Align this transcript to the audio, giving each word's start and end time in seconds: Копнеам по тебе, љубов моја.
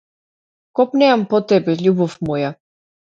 Копнеам 0.79 1.25
по 1.33 1.43
тебе, 1.51 1.77
љубов 1.83 2.17
моја. 2.31 2.51